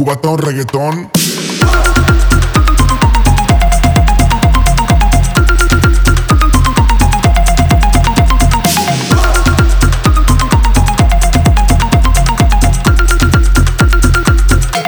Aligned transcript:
Cubatón 0.00 0.38
reggaetón. 0.38 1.10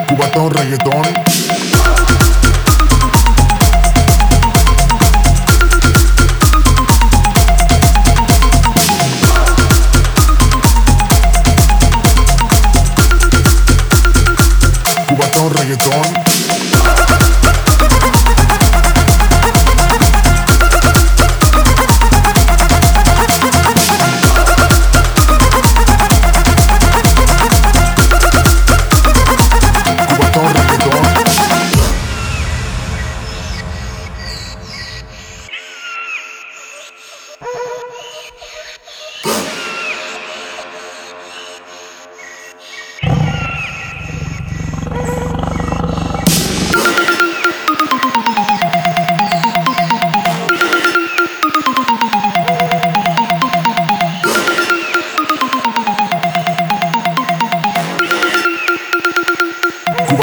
Cubatón 0.08 0.50
reggaetón. 0.50 1.61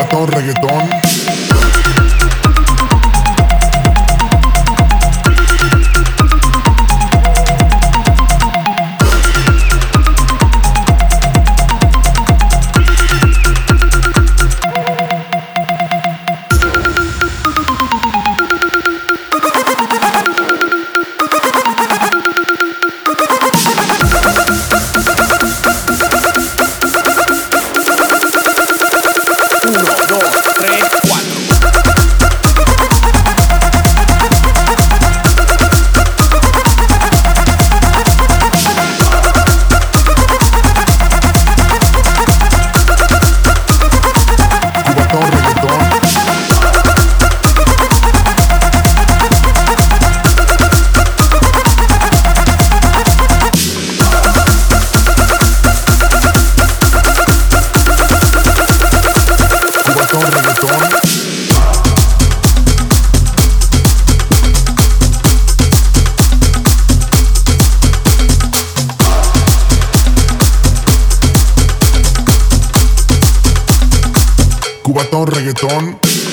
Cubatón 0.10 0.28
reggaetón. 0.28 1.09
guatón 75.00 75.28
reggaetón. 75.28 76.29